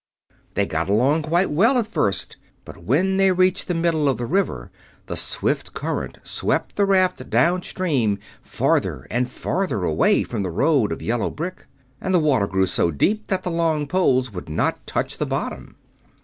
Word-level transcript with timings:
They 0.55 0.65
got 0.65 0.89
along 0.89 1.21
quite 1.21 1.51
well 1.51 1.77
at 1.77 1.85
first, 1.85 2.35
but 2.65 2.77
when 2.85 3.17
they 3.17 3.31
reached 3.31 3.67
the 3.67 3.75
middle 3.75 4.09
of 4.09 4.17
the 4.17 4.25
river 4.25 4.71
the 5.05 5.15
swift 5.15 5.75
current 5.75 6.17
swept 6.23 6.75
the 6.75 6.85
raft 6.87 7.29
downstream, 7.29 8.17
farther 8.41 9.05
and 9.11 9.29
farther 9.29 9.83
away 9.83 10.23
from 10.23 10.41
the 10.41 10.49
road 10.49 10.91
of 10.91 11.03
yellow 11.03 11.29
brick. 11.29 11.67
And 12.01 12.15
the 12.15 12.19
water 12.19 12.47
grew 12.47 12.65
so 12.65 12.89
deep 12.89 13.27
that 13.27 13.43
the 13.43 13.51
long 13.51 13.85
poles 13.85 14.31
would 14.33 14.49
not 14.49 14.87
touch 14.87 15.19
the 15.19 15.27
bottom. 15.27 15.75